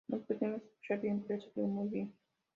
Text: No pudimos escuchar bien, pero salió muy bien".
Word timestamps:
No 0.07 0.19
pudimos 0.19 0.63
escuchar 0.63 0.99
bien, 0.99 1.23
pero 1.27 1.39
salió 1.53 1.67
muy 1.69 1.87
bien". 1.89 2.13